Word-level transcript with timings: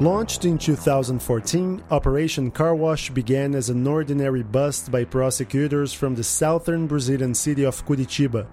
Launched 0.00 0.46
in 0.46 0.56
2014, 0.56 1.82
Operation 1.90 2.50
Car 2.50 2.74
Wash 2.74 3.10
began 3.10 3.54
as 3.54 3.68
an 3.68 3.86
ordinary 3.86 4.42
bust 4.42 4.90
by 4.90 5.04
prosecutors 5.04 5.92
from 5.92 6.14
the 6.14 6.24
southern 6.24 6.86
Brazilian 6.86 7.34
city 7.34 7.64
of 7.64 7.84
Curitiba 7.84 8.46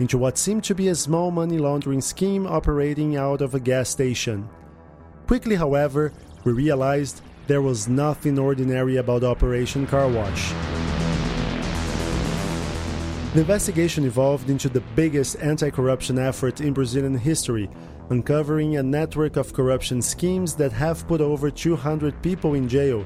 into 0.00 0.18
what 0.18 0.36
seemed 0.36 0.64
to 0.64 0.74
be 0.74 0.88
a 0.88 0.96
small 0.96 1.30
money 1.30 1.56
laundering 1.56 2.00
scheme 2.00 2.48
operating 2.48 3.16
out 3.16 3.40
of 3.42 3.54
a 3.54 3.60
gas 3.60 3.88
station. 3.88 4.48
Quickly, 5.28 5.54
however, 5.54 6.12
we 6.42 6.50
realized 6.50 7.22
there 7.46 7.62
was 7.62 7.86
nothing 7.86 8.36
ordinary 8.36 8.96
about 8.96 9.22
Operation 9.22 9.86
Car 9.86 10.08
Wash. 10.08 10.50
The 13.34 13.40
investigation 13.42 14.04
evolved 14.04 14.50
into 14.50 14.68
the 14.68 14.82
biggest 14.96 15.36
anti 15.40 15.70
corruption 15.70 16.18
effort 16.18 16.60
in 16.60 16.72
Brazilian 16.72 17.16
history 17.16 17.70
uncovering 18.10 18.76
a 18.76 18.82
network 18.82 19.36
of 19.36 19.52
corruption 19.52 20.00
schemes 20.00 20.54
that 20.54 20.72
have 20.72 21.06
put 21.06 21.20
over 21.20 21.50
200 21.50 22.20
people 22.22 22.54
in 22.54 22.68
jail, 22.68 23.04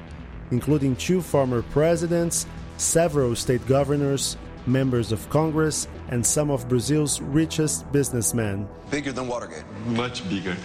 including 0.51 0.95
two 0.95 1.21
former 1.21 1.61
presidents, 1.61 2.45
several 2.77 3.35
state 3.35 3.65
governors, 3.67 4.37
members 4.65 5.11
of 5.11 5.29
Congress, 5.29 5.87
and 6.09 6.25
some 6.25 6.49
of 6.49 6.69
Brazil's 6.69 7.19
richest 7.21 7.91
businessmen. 7.91 8.67
Bigger 8.89 9.11
than 9.11 9.27
Watergate? 9.27 9.65
Much 9.87 10.27
bigger. 10.29 10.55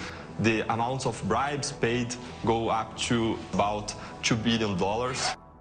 The 0.40 0.60
amounts 0.72 1.04
of 1.04 1.20
bribes 1.26 1.72
paid 1.72 2.14
go 2.46 2.68
up 2.68 2.96
to 2.98 3.36
about 3.52 3.92
$2 4.22 4.40
billion. 4.42 4.78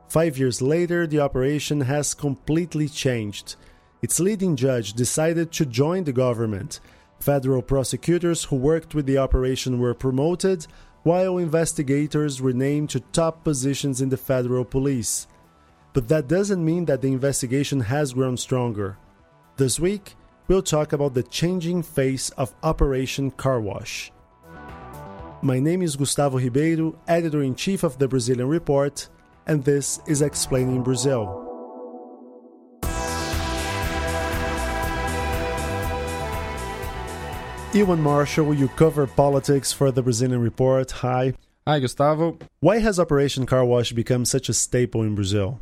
Five 0.08 0.38
years 0.38 0.62
later, 0.62 1.08
the 1.08 1.20
operation 1.20 1.82
has 1.82 2.14
completely 2.14 2.88
changed. 2.88 3.56
Its 4.04 4.20
leading 4.20 4.56
judge 4.56 4.94
decided 4.94 5.52
to 5.54 5.66
join 5.66 6.04
the 6.04 6.14
government 6.14 6.80
Federal 7.20 7.62
prosecutors 7.62 8.46
who 8.46 8.56
worked 8.56 8.94
with 8.94 9.06
the 9.06 9.18
operation 9.18 9.80
were 9.80 9.94
promoted, 9.94 10.68
while 11.04 11.38
investigators 11.38 12.42
were 12.42 12.54
named 12.54 12.90
to 12.92 13.00
top 13.00 13.44
positions 13.44 14.02
in 14.02 14.10
the 14.10 14.18
federal 14.18 14.66
police. 14.66 15.28
But 15.94 16.10
that 16.10 16.28
doesn't 16.28 16.64
mean 16.64 16.86
that 16.86 17.02
the 17.02 17.12
investigation 17.12 17.80
has 17.80 18.14
grown 18.14 18.38
stronger. 18.38 18.98
This 19.56 19.80
week, 19.80 20.16
we'll 20.48 20.62
talk 20.62 20.94
about 20.94 21.14
the 21.14 21.24
changing 21.24 21.82
face 21.82 22.30
of 22.32 22.54
Operation 22.62 23.32
Car 23.32 23.60
Wash. 23.60 24.12
My 25.42 25.60
name 25.60 25.82
is 25.82 25.96
Gustavo 25.96 26.38
Ribeiro, 26.38 27.00
editor 27.08 27.42
in 27.42 27.56
chief 27.56 27.84
of 27.84 27.98
the 27.98 28.08
Brazilian 28.08 28.48
Report, 28.48 29.08
and 29.46 29.64
this 29.64 30.00
is 30.08 30.22
Explaining 30.22 30.84
Brazil. 30.84 31.47
Euan 37.78 38.00
Marshall, 38.00 38.56
you 38.56 38.70
cover 38.70 39.06
politics 39.06 39.72
for 39.72 39.92
the 39.92 40.02
Brazilian 40.02 40.42
Report. 40.42 40.90
Hi. 40.90 41.36
Hi, 41.68 41.80
Gustavo. 41.80 42.40
Why 42.60 42.80
has 42.80 43.00
Operation 43.00 43.46
Car 43.46 43.64
Wash 43.64 43.92
become 43.92 44.26
such 44.26 44.50
a 44.50 44.54
staple 44.56 45.04
in 45.04 45.14
Brazil? 45.14 45.60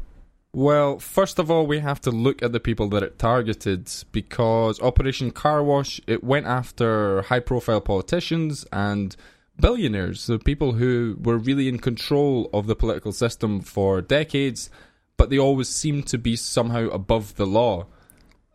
Well, 0.54 0.98
first 0.98 1.40
of 1.40 1.52
all, 1.52 1.68
we 1.68 1.80
have 1.80 2.00
to 2.02 2.12
look 2.12 2.42
at 2.42 2.54
the 2.54 2.62
people 2.62 2.88
that 2.92 3.04
it 3.04 3.20
targeted 3.20 3.92
because 4.14 4.82
Operation 4.82 5.32
Car 5.32 5.62
Wash 5.62 6.00
it 6.08 6.24
went 6.24 6.46
after 6.46 7.24
high-profile 7.24 7.82
politicians 7.82 8.66
and 8.72 9.14
billionaires, 9.60 10.22
so 10.22 10.38
people 10.38 10.72
who 10.72 11.18
were 11.22 11.38
really 11.38 11.68
in 11.68 11.80
control 11.80 12.50
of 12.54 12.66
the 12.66 12.78
political 12.78 13.12
system 13.12 13.60
for 13.60 14.02
decades, 14.02 14.70
but 15.18 15.30
they 15.30 15.38
always 15.38 15.68
seemed 15.68 16.08
to 16.08 16.18
be 16.18 16.38
somehow 16.38 16.88
above 16.92 17.36
the 17.36 17.46
law. 17.46 17.88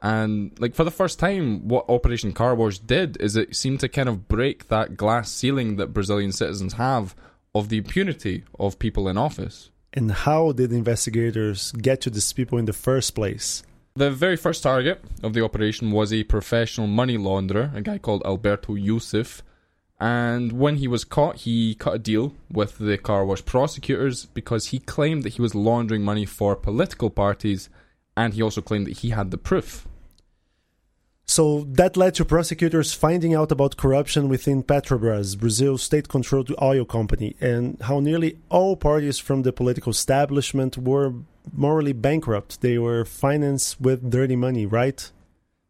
And 0.03 0.59
like 0.59 0.75
for 0.75 0.85
the 0.85 0.91
first 0.91 1.19
time, 1.19 1.69
what 1.69 1.89
Operation 1.89 2.33
Car 2.33 2.55
Wash 2.55 2.79
did 2.79 3.21
is 3.21 3.37
it 3.37 3.55
seemed 3.55 3.81
to 3.81 3.89
kind 3.89 4.09
of 4.09 4.29
break 4.29 4.69
that 4.69 4.97
glass 4.97 5.31
ceiling 5.31 5.77
that 5.77 5.93
Brazilian 5.93 6.33
citizens 6.33 6.75
have 6.75 7.15
of 7.55 7.69
the 7.69 7.79
impunity 7.79 8.45
of 8.59 8.79
people 8.79 9.09
in 9.09 9.19
office. 9.19 9.71
And 9.93 10.11
how 10.13 10.53
did 10.53 10.73
investigators 10.73 11.73
get 11.73 12.01
to 12.03 12.11
these 12.11 12.33
people 12.33 12.59
in 12.59 12.65
the 12.65 12.73
first 12.73 13.15
place? 13.15 13.63
The 13.95 14.11
very 14.11 14.37
first 14.37 14.63
target 14.63 15.03
of 15.23 15.35
the 15.35 15.45
operation 15.45 15.91
was 15.91 16.13
a 16.13 16.25
professional 16.25 16.87
money 16.87 17.19
launderer, 17.19 17.75
a 17.75 17.83
guy 17.83 17.99
called 17.99 18.23
Alberto 18.25 18.77
Youssef. 18.77 19.43
And 19.99 20.53
when 20.53 20.77
he 20.77 20.89
was 20.89 21.05
caught, 21.05 21.39
he 21.39 21.75
cut 21.75 21.95
a 21.97 21.99
deal 21.99 22.33
with 22.51 22.79
the 22.79 22.97
car 22.97 23.27
wash 23.27 23.45
prosecutors 23.45 24.27
because 24.27 24.69
he 24.69 24.79
claimed 24.79 25.25
that 25.25 25.35
he 25.35 25.43
was 25.43 25.55
laundering 25.55 26.03
money 26.03 26.25
for 26.25 26.57
political 26.57 27.11
parties 27.11 27.69
and 28.17 28.33
he 28.33 28.43
also 28.43 28.63
claimed 28.63 28.87
that 28.87 28.99
he 28.99 29.11
had 29.11 29.31
the 29.31 29.39
proof 29.39 29.87
so 31.31 31.65
that 31.69 31.97
led 31.97 32.17
to 32.17 32.25
prosecutors 32.25 32.93
finding 32.93 33.35
out 33.37 33.53
about 33.53 33.77
corruption 33.77 34.29
within 34.29 34.65
Petrobras, 34.65 35.39
Brazil's 35.39 35.81
state 35.81 36.09
controlled 36.09 36.53
oil 36.61 36.85
company, 36.85 37.37
and 37.41 37.81
how 37.83 38.01
nearly 38.01 38.39
all 38.49 38.75
parties 38.75 39.21
from 39.21 39.43
the 39.43 39.53
political 39.53 39.91
establishment 39.91 40.77
were 40.77 41.15
morally 41.53 41.93
bankrupt. 41.93 42.63
They 42.63 42.79
were 42.79 43.05
financed 43.05 43.81
with 43.81 44.11
dirty 44.11 44.35
money, 44.35 44.67
right? 44.67 45.09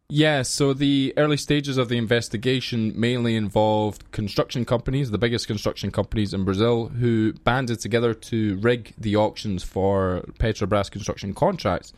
Yeah, 0.08 0.40
so 0.42 0.72
the 0.72 1.12
early 1.18 1.36
stages 1.36 1.76
of 1.76 1.90
the 1.90 1.98
investigation 1.98 2.98
mainly 2.98 3.36
involved 3.36 4.10
construction 4.12 4.64
companies, 4.64 5.10
the 5.10 5.18
biggest 5.18 5.46
construction 5.46 5.90
companies 5.90 6.32
in 6.32 6.42
Brazil, 6.42 6.88
who 6.88 7.34
banded 7.44 7.80
together 7.80 8.14
to 8.14 8.56
rig 8.60 8.94
the 8.96 9.14
auctions 9.14 9.62
for 9.62 10.24
Petrobras 10.38 10.90
construction 10.90 11.34
contracts 11.34 11.92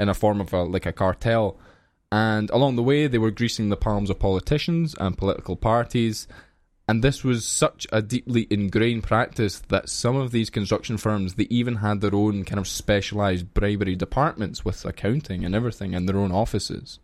in 0.00 0.08
a 0.08 0.14
form 0.14 0.40
of 0.40 0.52
a, 0.52 0.64
like 0.64 0.84
a 0.84 0.92
cartel. 0.92 1.56
And 2.14 2.48
along 2.50 2.76
the 2.76 2.82
way, 2.84 3.08
they 3.08 3.18
were 3.18 3.32
greasing 3.32 3.70
the 3.70 3.76
palms 3.76 4.08
of 4.08 4.20
politicians 4.20 4.94
and 5.00 5.18
political 5.18 5.56
parties. 5.56 6.28
And 6.86 7.02
this 7.02 7.24
was 7.24 7.44
such 7.44 7.88
a 7.90 8.02
deeply 8.02 8.46
ingrained 8.50 9.02
practice 9.02 9.58
that 9.58 9.88
some 9.88 10.14
of 10.14 10.30
these 10.30 10.48
construction 10.48 10.96
firms 10.96 11.34
they 11.34 11.48
even 11.50 11.76
had 11.76 12.00
their 12.00 12.14
own 12.14 12.44
kind 12.44 12.60
of 12.60 12.68
specialized 12.68 13.52
bribery 13.52 13.96
departments 13.96 14.64
with 14.64 14.84
accounting 14.84 15.44
and 15.44 15.56
everything 15.56 15.92
in 15.92 16.06
their 16.06 16.18
own 16.18 16.30
offices. 16.30 17.00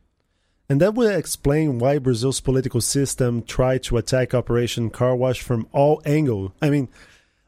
And 0.69 0.81
that 0.81 0.95
would 0.95 1.13
explain 1.13 1.81
why 1.81 1.99
Brazil's 1.99 2.41
political 2.41 2.81
system 2.81 3.43
tried 3.43 3.83
to 3.85 3.97
attack 3.97 4.33
Operation 4.33 4.91
Car 4.91 5.17
Wash 5.17 5.41
from 5.41 5.67
all 5.73 6.01
angles. 6.05 6.53
I 6.63 6.71
mean, 6.71 6.87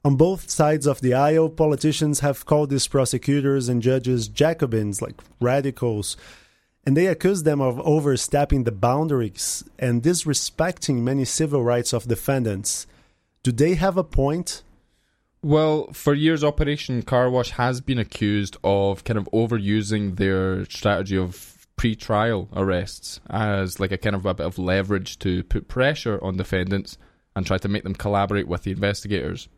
on 0.05 0.17
both 0.17 0.51
sides 0.51 0.89
of 0.89 1.01
the 1.01 1.15
aisle, 1.15 1.49
politicians 1.49 2.19
have 2.21 2.45
called 2.45 2.71
these 2.71 2.89
prosecutors 2.89 3.69
and 3.69 3.81
judges 3.81 4.27
Jacobins, 4.27 5.01
like 5.01 5.15
radicals, 5.41 6.17
and 6.85 6.97
they 6.97 7.07
accuse 7.07 7.43
them 7.43 7.61
of 7.61 7.81
overstepping 7.81 8.65
the 8.65 8.73
boundaries 8.73 9.65
and 9.79 10.03
disrespecting 10.03 10.97
many 10.97 11.25
civil 11.25 11.63
rights 11.63 11.93
of 11.93 12.09
defendants. 12.09 12.87
Do 13.43 13.53
they 13.53 13.75
have 13.75 13.97
a 13.97 14.05
point? 14.05 14.63
Well, 15.43 15.89
for 15.93 16.15
years, 16.15 16.45
Operation 16.45 17.03
Car 17.03 17.29
Wash 17.29 17.51
has 17.51 17.81
been 17.81 17.99
accused 17.99 18.57
of 18.63 19.05
kind 19.05 19.19
of 19.19 19.29
overusing 19.33 20.17
their 20.17 20.65
strategy 20.67 21.17
of 21.17 21.67
pre-trial 21.77 22.49
arrests 22.55 23.21
as 23.29 23.81
like 23.81 23.91
a 23.91 23.99
kind 23.99 24.15
of 24.15 24.25
a 24.27 24.35
bit 24.35 24.47
of 24.47 24.59
leverage 24.59 25.19
to 25.21 25.43
put 25.45 25.67
pressure 25.67 26.23
on 26.23 26.37
defendants 26.37 26.99
and 27.35 27.47
try 27.47 27.59
to 27.59 27.69
make 27.69 27.83
them 27.83 27.95
collaborate 27.95 28.47
with 28.47 28.63
the 28.63 28.71
investigators. 28.71 29.49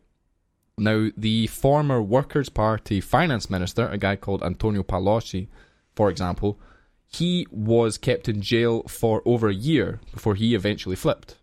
Now, 0.77 1.09
the 1.15 1.47
former 1.47 2.01
Workers' 2.01 2.49
Party 2.49 2.99
finance 2.99 3.49
minister, 3.49 3.87
a 3.87 3.97
guy 3.97 4.15
called 4.15 4.43
Antonio 4.43 4.83
Palocci, 4.83 5.47
for 5.95 6.09
example, 6.09 6.59
he 7.07 7.47
was 7.51 7.97
kept 7.97 8.27
in 8.27 8.41
jail 8.41 8.83
for 8.83 9.21
over 9.25 9.49
a 9.49 9.53
year 9.53 9.99
before 10.13 10.35
he 10.35 10.55
eventually 10.55 10.95
flipped. 10.95 11.35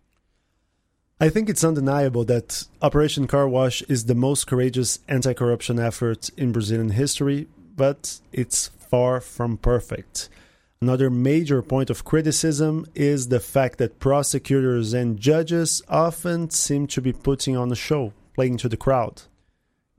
I 1.19 1.29
think 1.29 1.49
it's 1.49 1.63
undeniable 1.63 2.25
that 2.25 2.67
Operation 2.81 3.27
Car 3.27 3.47
Wash 3.47 3.81
is 3.83 4.05
the 4.05 4.15
most 4.15 4.45
courageous 4.45 4.99
anti 5.07 5.33
corruption 5.33 5.79
effort 5.79 6.29
in 6.37 6.51
Brazilian 6.51 6.89
history, 6.89 7.47
but 7.75 8.19
it's 8.31 8.67
far 8.67 9.21
from 9.21 9.57
perfect. 9.57 10.29
Another 10.81 11.09
major 11.09 11.61
point 11.61 11.89
of 11.89 12.03
criticism 12.03 12.85
is 12.93 13.29
the 13.29 13.39
fact 13.39 13.77
that 13.77 14.01
prosecutors 14.01 14.93
and 14.93 15.17
judges 15.17 15.81
often 15.87 16.49
seem 16.49 16.87
to 16.87 17.01
be 17.01 17.13
putting 17.13 17.55
on 17.55 17.71
a 17.71 17.75
show, 17.75 18.11
playing 18.35 18.57
to 18.57 18.67
the 18.67 18.75
crowd. 18.75 19.21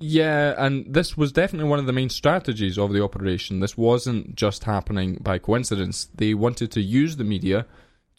Yeah, 0.06 0.52
and 0.58 0.84
this 0.92 1.16
was 1.16 1.32
definitely 1.32 1.70
one 1.70 1.78
of 1.78 1.86
the 1.86 1.92
main 1.94 2.10
strategies 2.10 2.76
of 2.76 2.92
the 2.92 3.02
operation. 3.02 3.60
This 3.60 3.78
wasn't 3.78 4.34
just 4.34 4.64
happening 4.64 5.16
by 5.22 5.38
coincidence. 5.38 6.08
They 6.14 6.34
wanted 6.34 6.70
to 6.72 6.82
use 6.82 7.16
the 7.16 7.24
media 7.24 7.64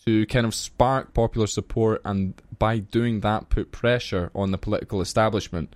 to 0.03 0.25
kind 0.25 0.47
of 0.47 0.55
spark 0.55 1.13
popular 1.13 1.45
support 1.45 2.01
and 2.03 2.41
by 2.57 2.79
doing 2.79 3.19
that 3.19 3.49
put 3.49 3.71
pressure 3.71 4.31
on 4.33 4.49
the 4.49 4.57
political 4.57 4.99
establishment. 4.99 5.75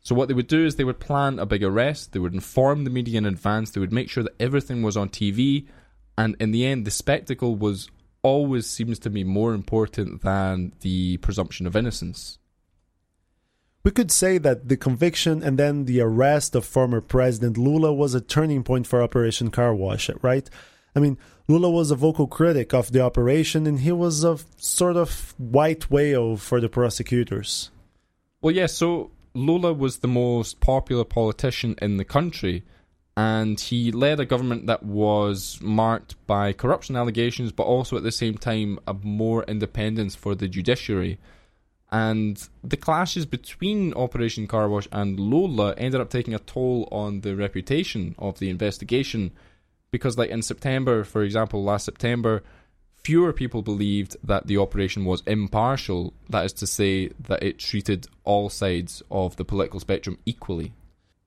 So 0.00 0.14
what 0.14 0.28
they 0.28 0.34
would 0.34 0.46
do 0.46 0.64
is 0.64 0.76
they 0.76 0.84
would 0.84 1.00
plan 1.00 1.38
a 1.38 1.44
big 1.44 1.62
arrest, 1.62 2.12
they 2.12 2.18
would 2.18 2.32
inform 2.32 2.84
the 2.84 2.90
media 2.90 3.18
in 3.18 3.26
advance, 3.26 3.72
they 3.72 3.80
would 3.80 3.92
make 3.92 4.08
sure 4.08 4.22
that 4.22 4.40
everything 4.40 4.82
was 4.82 4.96
on 4.96 5.10
TV, 5.10 5.66
and 6.16 6.34
in 6.40 6.52
the 6.52 6.64
end 6.64 6.86
the 6.86 6.90
spectacle 6.90 7.56
was 7.56 7.90
always 8.22 8.66
seems 8.66 8.98
to 9.00 9.10
be 9.10 9.22
more 9.22 9.52
important 9.52 10.22
than 10.22 10.72
the 10.80 11.18
presumption 11.18 11.66
of 11.66 11.76
innocence. 11.76 12.38
We 13.84 13.90
could 13.90 14.12
say 14.12 14.38
that 14.38 14.68
the 14.68 14.76
conviction 14.76 15.42
and 15.42 15.58
then 15.58 15.86
the 15.86 16.00
arrest 16.00 16.54
of 16.54 16.64
former 16.64 17.00
President 17.00 17.58
Lula 17.58 17.92
was 17.92 18.14
a 18.14 18.20
turning 18.20 18.62
point 18.62 18.86
for 18.86 19.02
Operation 19.02 19.50
Car 19.50 19.74
Wash, 19.74 20.08
right? 20.22 20.48
I 20.94 21.00
mean, 21.00 21.18
Lula 21.48 21.68
was 21.68 21.90
a 21.90 21.96
vocal 21.96 22.28
critic 22.28 22.72
of 22.72 22.92
the 22.92 23.00
operation 23.00 23.66
and 23.66 23.80
he 23.80 23.90
was 23.90 24.22
a 24.22 24.38
sort 24.56 24.96
of 24.96 25.34
white 25.36 25.90
whale 25.90 26.36
for 26.36 26.60
the 26.60 26.68
prosecutors. 26.68 27.70
Well, 28.40 28.54
yeah, 28.54 28.66
so 28.66 29.10
Lula 29.34 29.72
was 29.72 29.98
the 29.98 30.08
most 30.08 30.60
popular 30.60 31.04
politician 31.04 31.76
in 31.80 31.96
the 31.96 32.04
country, 32.04 32.64
and 33.16 33.58
he 33.58 33.90
led 33.92 34.20
a 34.20 34.26
government 34.26 34.66
that 34.66 34.82
was 34.82 35.58
marked 35.62 36.14
by 36.26 36.52
corruption 36.52 36.96
allegations, 36.96 37.52
but 37.52 37.64
also 37.64 37.96
at 37.96 38.02
the 38.02 38.12
same 38.12 38.36
time 38.36 38.78
a 38.86 38.94
more 38.94 39.44
independence 39.44 40.14
for 40.14 40.34
the 40.34 40.48
judiciary. 40.48 41.18
And 41.92 42.42
the 42.64 42.78
clashes 42.78 43.26
between 43.26 43.92
Operation 43.92 44.46
Car 44.46 44.66
Wash 44.66 44.88
and 44.90 45.20
Lula 45.20 45.74
ended 45.76 46.00
up 46.00 46.08
taking 46.08 46.34
a 46.34 46.38
toll 46.38 46.88
on 46.90 47.20
the 47.20 47.36
reputation 47.36 48.14
of 48.18 48.38
the 48.38 48.48
investigation. 48.48 49.30
Because, 49.90 50.16
like 50.16 50.30
in 50.30 50.40
September, 50.40 51.04
for 51.04 51.22
example, 51.22 51.62
last 51.62 51.84
September, 51.84 52.42
fewer 53.04 53.34
people 53.34 53.60
believed 53.60 54.16
that 54.24 54.46
the 54.46 54.56
operation 54.56 55.04
was 55.04 55.22
impartial, 55.26 56.14
that 56.30 56.46
is 56.46 56.54
to 56.54 56.66
say, 56.66 57.08
that 57.20 57.42
it 57.42 57.58
treated 57.58 58.06
all 58.24 58.48
sides 58.48 59.02
of 59.10 59.36
the 59.36 59.44
political 59.44 59.78
spectrum 59.78 60.18
equally. 60.24 60.72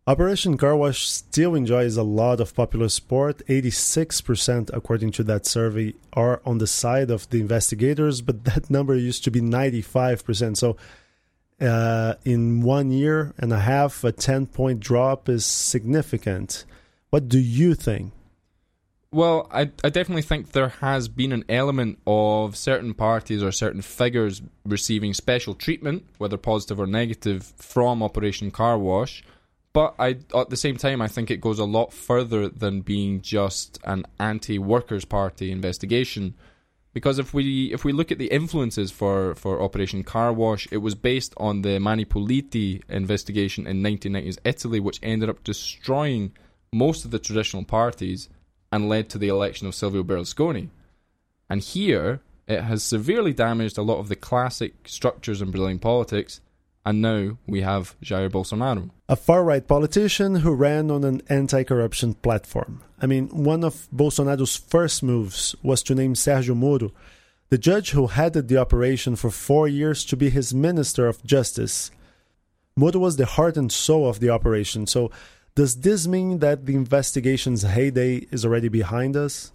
Operation 0.08 0.56
Car 0.56 0.76
Wash 0.76 1.08
still 1.08 1.56
enjoys 1.56 1.98
a 1.98 2.04
lot 2.04 2.40
of 2.40 2.54
popular 2.54 2.90
support. 2.90 3.40
86%, 3.48 4.70
according 4.72 5.12
to 5.14 5.24
that 5.24 5.48
survey, 5.48 5.96
are 6.14 6.42
on 6.46 6.60
the 6.60 6.68
side 6.68 7.10
of 7.10 7.28
the 7.32 7.42
investigators, 7.42 8.22
but 8.22 8.44
that 8.44 8.70
number 8.70 8.96
used 8.96 9.24
to 9.24 9.32
be 9.32 9.42
95%. 9.42 10.58
So, 10.58 10.78
uh, 11.60 12.16
in 12.24 12.62
one 12.62 12.92
year 12.92 13.34
and 13.40 13.52
a 13.52 13.60
half, 13.60 14.04
a 14.04 14.12
10 14.12 14.46
point 14.46 14.80
drop 14.80 15.28
is 15.28 15.44
significant. 15.44 16.66
What 17.10 17.28
do 17.28 17.40
you 17.40 17.74
think? 17.74 18.14
Well, 19.12 19.48
I, 19.50 19.72
I 19.84 19.90
definitely 19.90 20.24
think 20.24 20.52
there 20.52 20.68
has 20.68 21.08
been 21.08 21.32
an 21.32 21.46
element 21.50 21.98
of 22.06 22.56
certain 22.58 22.94
parties 22.94 23.42
or 23.42 23.52
certain 23.52 23.82
figures 23.82 24.44
receiving 24.66 25.16
special 25.16 25.56
treatment, 25.56 26.06
whether 26.20 26.38
positive 26.38 26.80
or 26.80 26.86
negative, 26.86 27.54
from 27.58 28.04
Operation 28.04 28.52
Car 28.52 28.78
Wash 28.78 29.24
but 29.76 29.94
I, 30.00 30.20
at 30.34 30.50
the 30.50 30.56
same 30.56 30.78
time, 30.78 31.02
I 31.02 31.10
think 31.10 31.30
it 31.30 31.42
goes 31.42 31.60
a 31.60 31.66
lot 31.66 31.92
further 31.92 32.48
than 32.48 32.80
being 32.80 33.20
just 33.20 33.78
an 33.84 34.06
anti-workers' 34.22 35.04
party 35.04 35.52
investigation. 35.52 36.34
Because 36.94 37.20
if 37.20 37.34
we 37.34 37.74
if 37.74 37.84
we 37.84 37.92
look 37.92 38.10
at 38.10 38.18
the 38.18 38.28
influences 38.28 38.90
for, 38.90 39.36
for 39.36 39.62
Operation 39.62 40.06
Car 40.06 40.32
Wash, 40.32 40.66
it 40.72 40.78
was 40.78 40.96
based 40.96 41.34
on 41.36 41.62
the 41.62 41.78
Mani 41.78 42.06
Pulite 42.06 42.84
investigation 42.88 43.68
in 43.68 43.84
1990s 43.84 44.38
Italy, 44.46 44.80
which 44.80 45.02
ended 45.04 45.28
up 45.30 45.44
destroying 45.44 46.32
most 46.72 47.04
of 47.04 47.12
the 47.12 47.20
traditional 47.20 47.66
parties 47.66 48.30
and 48.72 48.88
led 48.88 49.10
to 49.10 49.18
the 49.18 49.28
election 49.28 49.68
of 49.68 49.76
Silvio 49.76 50.04
Berlusconi. 50.04 50.70
And 51.50 51.60
here, 51.60 52.22
it 52.48 52.62
has 52.62 52.82
severely 52.82 53.34
damaged 53.34 53.78
a 53.78 53.82
lot 53.82 54.00
of 54.00 54.08
the 54.08 54.16
classic 54.16 54.88
structures 54.88 55.42
in 55.42 55.52
Brazilian 55.52 55.80
politics 55.80 56.40
and 56.86 57.02
now 57.02 57.38
we 57.48 57.62
have 57.62 57.96
Jair 58.02 58.30
Bolsonaro. 58.30 58.90
A 59.10 59.16
far 59.16 59.44
right 59.44 59.68
politician 59.68 60.36
who 60.36 60.54
ran 60.54 60.92
on 60.92 61.04
an 61.04 61.22
anti 61.30 61.64
corruption 61.64 62.14
platform. 62.14 62.84
I 63.02 63.08
mean, 63.08 63.28
one 63.30 63.64
of 63.64 63.88
Bolsonaro's 63.94 64.56
first 64.56 65.04
moves 65.04 65.56
was 65.64 65.82
to 65.84 65.96
name 65.96 66.14
Sergio 66.14 66.56
Moro, 66.56 66.92
the 67.50 67.58
judge 67.58 67.92
who 67.92 68.08
headed 68.08 68.48
the 68.48 68.58
operation 68.58 69.16
for 69.16 69.30
four 69.30 69.68
years, 69.68 70.06
to 70.06 70.16
be 70.16 70.30
his 70.30 70.54
Minister 70.54 71.08
of 71.08 71.24
Justice. 71.24 71.92
Moro 72.76 73.00
was 73.00 73.18
the 73.18 73.26
heart 73.26 73.58
and 73.58 73.72
soul 73.72 74.08
of 74.08 74.20
the 74.20 74.30
operation, 74.30 74.86
so 74.86 75.12
does 75.56 75.78
this 75.78 76.06
mean 76.06 76.40
that 76.40 76.66
the 76.66 76.76
investigation's 76.76 77.62
heyday 77.62 78.28
is 78.30 78.46
already 78.46 78.68
behind 78.68 79.16
us? 79.16 79.52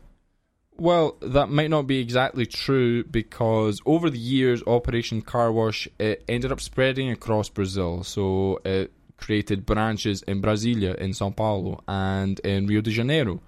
Well, 0.80 1.18
that 1.20 1.50
might 1.50 1.68
not 1.68 1.86
be 1.86 1.98
exactly 1.98 2.46
true 2.46 3.04
because 3.04 3.82
over 3.84 4.08
the 4.08 4.18
years, 4.18 4.62
Operation 4.66 5.20
Car 5.20 5.52
Wash 5.52 5.86
it 5.98 6.24
ended 6.26 6.50
up 6.52 6.60
spreading 6.62 7.10
across 7.10 7.50
Brazil. 7.50 8.02
So 8.02 8.62
it 8.64 8.90
created 9.18 9.66
branches 9.66 10.22
in 10.22 10.40
Brasilia, 10.40 10.94
in 10.94 11.12
Sao 11.12 11.28
Paulo, 11.28 11.84
and 11.86 12.38
in 12.38 12.66
Rio 12.66 12.80
de 12.80 12.90
Janeiro. 12.90 13.42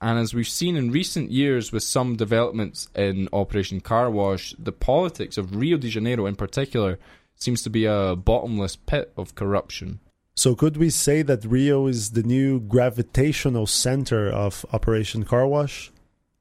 And 0.00 0.18
as 0.18 0.32
we've 0.32 0.48
seen 0.48 0.76
in 0.76 0.90
recent 0.90 1.30
years 1.30 1.72
with 1.72 1.82
some 1.82 2.16
developments 2.16 2.88
in 2.94 3.28
Operation 3.34 3.82
Car 3.82 4.10
Wash, 4.10 4.54
the 4.58 4.72
politics 4.72 5.36
of 5.36 5.54
Rio 5.54 5.76
de 5.76 5.90
Janeiro 5.90 6.24
in 6.24 6.36
particular 6.36 6.98
seems 7.34 7.60
to 7.64 7.68
be 7.68 7.84
a 7.84 8.16
bottomless 8.16 8.76
pit 8.76 9.12
of 9.18 9.34
corruption. 9.34 10.00
So, 10.34 10.54
could 10.54 10.78
we 10.78 10.88
say 10.88 11.20
that 11.20 11.44
Rio 11.44 11.86
is 11.86 12.12
the 12.12 12.22
new 12.22 12.60
gravitational 12.60 13.66
center 13.66 14.30
of 14.30 14.64
Operation 14.72 15.24
Car 15.24 15.46
Wash? 15.46 15.92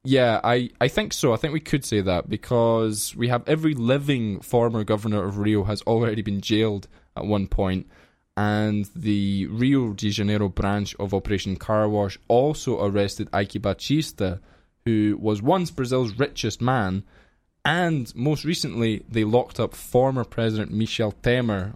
Yeah, 0.03 0.41
I, 0.43 0.71
I 0.79 0.87
think 0.87 1.13
so. 1.13 1.31
I 1.31 1.37
think 1.37 1.53
we 1.53 1.59
could 1.59 1.85
say 1.85 2.01
that 2.01 2.27
because 2.27 3.15
we 3.15 3.27
have 3.27 3.47
every 3.47 3.75
living 3.75 4.39
former 4.39 4.83
governor 4.83 5.23
of 5.23 5.37
Rio 5.37 5.63
has 5.65 5.83
already 5.83 6.23
been 6.23 6.41
jailed 6.41 6.87
at 7.15 7.25
one 7.25 7.47
point, 7.47 7.87
and 8.35 8.89
the 8.95 9.45
Rio 9.47 9.93
de 9.93 10.09
Janeiro 10.09 10.49
branch 10.49 10.95
of 10.95 11.13
Operation 11.13 11.55
Car 11.55 11.87
Wash 11.87 12.17
also 12.27 12.83
arrested 12.83 13.29
Eike 13.31 13.61
Batista, 13.61 14.37
who 14.85 15.17
was 15.21 15.43
once 15.43 15.69
Brazil's 15.69 16.17
richest 16.17 16.61
man, 16.61 17.03
and 17.63 18.11
most 18.15 18.43
recently 18.43 19.05
they 19.07 19.23
locked 19.23 19.59
up 19.59 19.75
former 19.75 20.23
President 20.23 20.71
Michel 20.71 21.11
Temer 21.21 21.75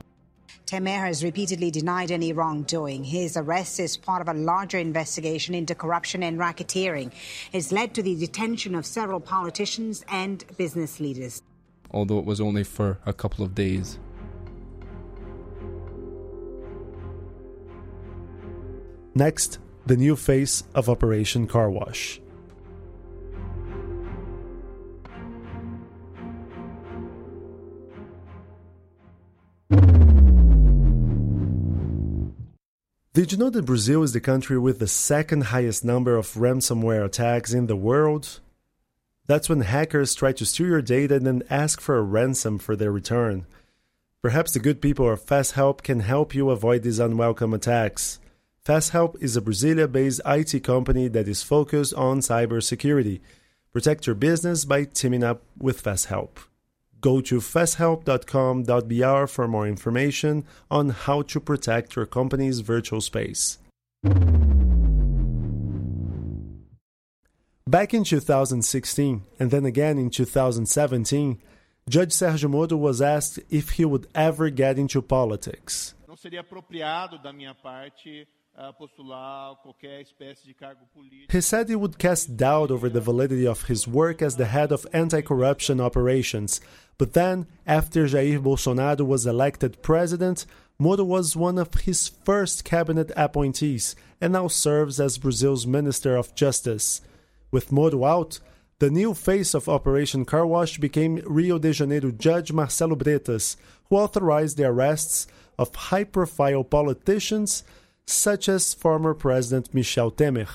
Temer 0.66 1.00
has 1.00 1.24
repeatedly 1.24 1.70
denied 1.70 2.10
any 2.10 2.34
wrongdoing. 2.34 3.04
His 3.04 3.38
arrest 3.38 3.80
is 3.80 3.98
part 3.98 4.22
of 4.22 4.28
a 4.28 4.34
larger 4.34 4.80
investigation 4.80 5.54
into 5.54 5.76
corruption 5.76 6.24
and 6.24 6.40
racketeering. 6.40 7.12
It's 7.54 7.72
led 7.72 7.94
to 7.94 8.02
the 8.02 8.16
detention 8.16 8.74
of 8.74 8.86
several 8.86 9.20
politicians 9.20 10.04
and 10.10 10.44
business 10.58 11.00
leaders. 11.00 11.44
Although 11.92 12.18
it 12.18 12.26
was 12.26 12.42
only 12.42 12.64
for 12.64 12.98
a 13.06 13.14
couple 13.14 13.46
of 13.46 13.54
days. 13.54 14.00
Next, 19.14 19.60
the 19.86 19.96
new 19.96 20.16
face 20.16 20.64
of 20.74 20.90
Operation 20.90 21.46
Car 21.46 21.70
Wash. 21.70 22.20
Did 33.16 33.32
you 33.32 33.38
know 33.38 33.50
that 33.50 33.66
Brazil 33.66 34.04
is 34.04 34.12
the 34.12 34.20
country 34.20 34.60
with 34.60 34.80
the 34.80 34.90
second 34.90 35.46
highest 35.46 35.86
number 35.86 36.18
of 36.18 36.34
ransomware 36.34 37.06
attacks 37.06 37.54
in 37.54 37.68
the 37.68 37.76
world? 37.78 38.42
That's 39.26 39.48
when 39.48 39.62
hackers 39.62 40.16
try 40.16 40.34
to 40.34 40.46
steal 40.46 40.68
your 40.68 40.82
data 40.82 41.16
and 41.16 41.26
then 41.26 41.44
ask 41.50 41.80
for 41.80 41.96
a 41.96 42.02
ransom 42.02 42.60
for 42.60 42.76
their 42.76 42.92
return. 42.92 43.46
Perhaps 44.22 44.52
the 44.52 44.60
good 44.60 44.82
people 44.82 45.10
of 45.10 45.24
Fast 45.24 45.54
Help 45.54 45.82
can 45.82 46.02
help 46.02 46.36
you 46.36 46.50
avoid 46.50 46.84
these 46.84 47.00
unwelcome 47.00 47.54
attacks. 47.54 48.20
Fast 48.60 48.90
Help 48.90 49.16
is 49.24 49.38
a 49.38 49.42
Brasilia 49.42 49.90
based 49.90 50.20
IT 50.26 50.62
company 50.66 51.08
that 51.08 51.30
is 51.30 51.42
focused 51.42 51.94
on 51.94 52.20
cybersecurity. 52.20 53.22
Protect 53.72 54.08
your 54.08 54.16
business 54.16 54.66
by 54.66 54.84
teaming 54.84 55.24
up 55.24 55.42
with 55.58 55.80
Fast 55.80 56.08
Help. 56.08 56.38
Go 57.06 57.22
to 57.22 57.38
fasthelp.com.br 57.40 59.28
for 59.28 59.48
more 59.48 59.68
information 59.68 60.44
on 60.72 60.90
how 60.90 61.22
to 61.22 61.40
protect 61.40 61.96
your 61.96 62.08
company's 62.08 62.62
virtual 62.62 63.00
space. 63.00 63.60
Back 67.68 67.94
in 67.94 68.04
2016, 68.04 69.22
and 69.40 69.52
then 69.52 69.66
again 69.68 70.00
in 70.00 70.10
2017, 70.10 71.38
Judge 71.88 72.10
Sergio 72.10 72.50
Moro 72.50 72.76
was 72.76 73.04
asked 73.04 73.40
if 73.52 73.70
he 73.78 73.86
would 73.86 74.08
ever 74.16 74.50
get 74.50 74.80
into 74.80 75.00
politics. 75.04 75.94
Não 76.08 76.18
seria 76.18 76.40
apropriado 76.42 77.22
da 77.22 77.32
minha 77.32 77.54
parte 77.54 78.28
he 81.30 81.42
said 81.42 81.68
he 81.68 81.76
would 81.76 82.00
cast 82.00 82.38
doubt 82.38 82.72
over 82.72 82.90
the 82.90 83.02
validity 83.02 83.46
of 83.46 83.64
his 83.64 83.88
work 83.88 84.22
as 84.22 84.38
the 84.38 84.46
head 84.46 84.72
of 84.72 84.88
anti 84.94 85.22
corruption 85.22 85.82
operations. 85.82 86.62
But 86.98 87.14
then, 87.14 87.48
after 87.68 88.06
Jair 88.06 88.42
Bolsonaro 88.42 89.06
was 89.06 89.26
elected 89.26 89.82
president, 89.82 90.46
Moro 90.80 91.04
was 91.04 91.36
one 91.36 91.58
of 91.58 91.74
his 91.74 92.08
first 92.08 92.64
cabinet 92.64 93.12
appointees 93.16 93.96
and 94.22 94.34
now 94.34 94.48
serves 94.48 95.00
as 95.00 95.18
Brazil's 95.18 95.68
Minister 95.68 96.16
of 96.16 96.36
Justice. 96.36 97.02
With 97.52 97.72
Moro 97.72 98.06
out, 98.06 98.40
the 98.80 98.90
new 98.90 99.14
face 99.14 99.54
of 99.54 99.70
Operation 99.70 100.26
Car 100.26 100.46
Wash 100.46 100.78
became 100.78 101.22
Rio 101.26 101.58
de 101.58 101.72
Janeiro 101.72 102.12
Judge 102.12 102.52
Marcelo 102.52 102.96
Bretas, 102.96 103.56
who 103.90 103.96
authorized 103.96 104.58
the 104.58 104.66
arrests 104.66 105.28
of 105.58 105.74
high 105.76 106.04
profile 106.04 106.64
politicians 106.64 107.64
such 108.08 108.48
as 108.50 108.74
former 108.74 109.14
President 109.14 109.74
Michel 109.74 110.12
Temer. 110.12 110.48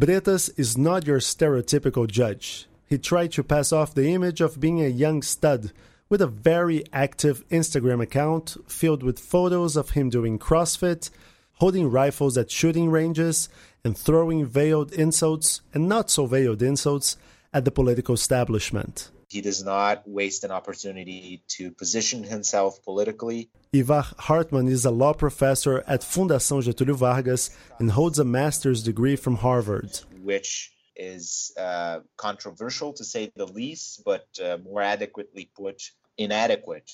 Bretas 0.00 0.50
is 0.58 0.76
not 0.76 1.06
your 1.06 1.20
stereotypical 1.20 2.08
judge. 2.08 2.66
He 2.88 2.98
tried 2.98 3.32
to 3.32 3.44
pass 3.44 3.72
off 3.72 3.94
the 3.94 4.12
image 4.12 4.40
of 4.40 4.60
being 4.60 4.82
a 4.82 4.88
young 4.88 5.22
stud 5.22 5.72
with 6.08 6.20
a 6.20 6.26
very 6.26 6.84
active 6.92 7.48
Instagram 7.48 8.02
account 8.02 8.56
filled 8.66 9.02
with 9.02 9.18
photos 9.18 9.76
of 9.76 9.90
him 9.90 10.10
doing 10.10 10.38
CrossFit, 10.38 11.10
holding 11.54 11.90
rifles 11.90 12.36
at 12.36 12.50
shooting 12.50 12.90
ranges, 12.90 13.48
and 13.84 13.96
throwing 13.96 14.44
veiled 14.44 14.92
insults 14.92 15.60
and 15.72 15.88
not 15.88 16.10
so 16.10 16.26
veiled 16.26 16.62
insults 16.62 17.16
at 17.52 17.64
the 17.64 17.70
political 17.70 18.14
establishment. 18.14 19.10
He 19.28 19.40
does 19.40 19.64
not 19.64 20.06
waste 20.06 20.44
an 20.44 20.50
opportunity 20.50 21.42
to 21.48 21.70
position 21.70 22.22
himself 22.22 22.82
politically. 22.84 23.50
Ivar 23.72 24.06
Hartmann 24.18 24.68
is 24.68 24.84
a 24.84 24.90
law 24.90 25.12
professor 25.12 25.82
at 25.86 26.02
Fundação 26.02 26.62
Getúlio 26.62 26.94
Vargas 26.94 27.50
and 27.78 27.90
holds 27.90 28.18
a 28.18 28.24
master's 28.24 28.82
degree 28.82 29.16
from 29.16 29.36
Harvard. 29.36 30.00
Which 30.22 30.72
is 30.96 31.52
uh, 31.58 32.00
controversial 32.16 32.92
to 32.94 33.04
say 33.04 33.32
the 33.34 33.46
least, 33.46 34.02
but 34.04 34.26
uh, 34.42 34.58
more 34.58 34.82
adequately 34.82 35.50
put, 35.56 35.82
inadequate 36.16 36.90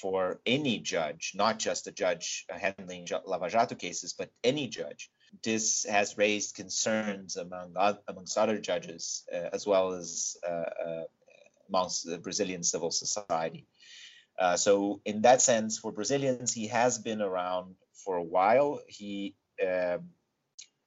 for 0.00 0.40
any 0.46 0.78
judge, 0.78 1.32
not 1.34 1.58
just 1.58 1.86
a 1.86 1.92
judge 1.92 2.46
handling 2.48 3.06
Lava 3.26 3.48
Jato 3.48 3.74
cases, 3.74 4.14
but 4.14 4.30
any 4.42 4.68
judge. 4.68 5.10
This 5.42 5.84
has 5.84 6.18
raised 6.18 6.56
concerns 6.56 7.36
among 7.36 7.74
amongst 8.06 8.36
other 8.36 8.58
judges, 8.58 9.24
uh, 9.32 9.48
as 9.52 9.66
well 9.66 9.92
as 9.92 10.36
uh, 10.46 10.52
uh, 10.52 11.04
amongst 11.72 12.06
the 12.06 12.18
Brazilian 12.18 12.62
civil 12.62 12.90
society. 12.90 13.66
Uh, 14.38 14.56
so, 14.56 15.00
in 15.04 15.22
that 15.22 15.40
sense, 15.40 15.78
for 15.78 15.92
Brazilians, 15.92 16.52
he 16.52 16.68
has 16.68 16.98
been 16.98 17.22
around 17.22 17.74
for 18.04 18.16
a 18.16 18.22
while. 18.22 18.80
He 18.88 19.34
um, 19.62 20.10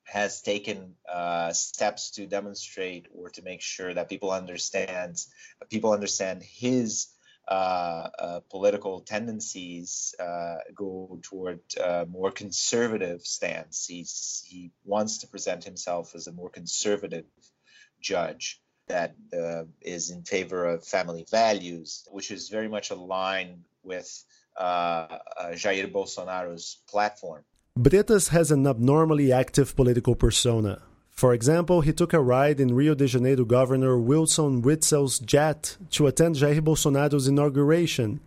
has 0.04 0.42
taken 0.42 0.96
uh, 1.12 1.54
steps 1.54 2.12
to 2.12 2.28
demonstrate 2.28 3.08
or 3.14 3.30
to 3.30 3.42
make 3.42 3.62
sure 3.62 3.94
that 3.94 4.10
people 4.10 4.32
understand 4.32 5.18
people 5.70 5.92
understand 5.92 6.44
his 6.44 7.08
uh, 7.48 8.10
uh, 8.18 8.40
political 8.50 9.02
tendencies 9.02 10.16
uh, 10.20 10.58
go 10.74 11.20
toward 11.22 11.60
a 11.80 12.06
more 12.08 12.32
conservative 12.32 13.22
stance. 13.22 13.86
He's, 13.86 14.44
he 14.48 14.72
wants 14.84 15.20
to 15.20 15.28
present 15.28 15.64
himself 15.64 16.16
as 16.16 16.26
a 16.26 16.32
more 16.32 16.50
conservative 16.50 17.26
judge 18.02 18.60
that 18.88 19.16
uh, 19.34 19.64
is 19.82 20.10
in 20.10 20.24
favor 20.24 20.66
of 20.66 20.86
family 20.86 21.26
values, 21.30 22.08
which 22.12 22.32
is 22.32 22.50
very 22.50 22.68
much 22.68 22.92
aligned 22.92 23.64
with 23.84 24.24
uh, 24.58 25.08
Jair 25.54 25.92
Bolsonaro's 25.92 26.78
platform. 26.88 27.44
Bretas 27.78 28.30
has 28.30 28.52
an 28.52 28.66
abnormally 28.66 29.32
active 29.32 29.76
political 29.76 30.16
persona. 30.16 30.82
For 31.12 31.34
example, 31.34 31.82
he 31.82 31.94
took 31.94 32.14
a 32.14 32.20
ride 32.20 32.60
in 32.60 32.76
Rio 32.76 32.94
de 32.94 33.08
Janeiro 33.08 33.46
Governor 33.46 33.98
Wilson 33.98 34.62
Witzel's 34.62 35.20
jet 35.20 35.78
to 35.92 36.08
attend 36.08 36.36
Jair 36.36 36.62
Bolsonaro's 36.62 37.28
inauguration. 37.28 38.20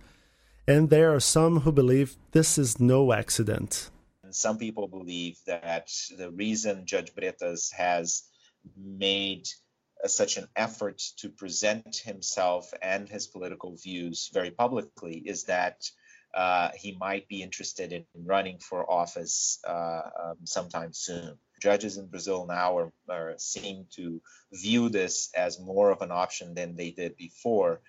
And 0.67 0.91
there 0.91 1.15
are 1.15 1.21
some 1.21 1.61
who 1.61 1.73
believe 1.73 2.17
this 2.33 2.59
is 2.59 2.81
no 2.81 3.13
accident. 3.13 3.91
Some 4.31 4.59
people 4.59 4.87
believe 4.89 5.39
that 5.47 5.91
the 6.17 6.31
reason 6.31 6.85
Judge 6.85 7.15
Bretas 7.15 7.73
has 7.73 8.25
made 8.77 9.49
such 10.07 10.37
an 10.37 10.47
effort 10.57 10.99
to 11.17 11.29
present 11.29 11.97
himself 11.97 12.73
and 12.83 13.09
his 13.09 13.27
political 13.27 13.77
views 13.77 14.31
very 14.33 14.51
publicly 14.51 15.19
is 15.19 15.45
that 15.45 15.91
uh, 16.35 16.71
he 16.77 16.97
might 17.01 17.27
be 17.29 17.43
interested 17.43 17.93
in 17.93 18.05
running 18.15 18.59
for 18.59 18.91
office 18.91 19.59
uh, 19.67 20.03
um, 20.23 20.37
sometime 20.45 20.93
soon 20.93 21.39
judges 21.61 21.97
in 21.99 22.07
Brazil 22.07 22.47
now 22.47 22.79
are, 22.79 22.93
are 23.09 23.35
seem 23.39 23.87
to 23.97 24.21
view 24.53 24.89
this 24.89 25.31
as 25.37 25.61
more 25.61 25.91
of 25.91 26.03
an 26.03 26.11
option 26.11 26.55
than 26.55 26.77
they 26.77 26.91
did 26.91 27.17
before. 27.17 27.81